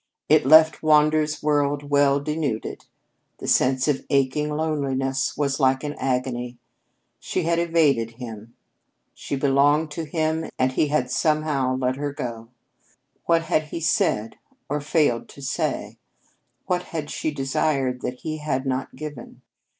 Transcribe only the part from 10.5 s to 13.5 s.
and he had somehow let her go! What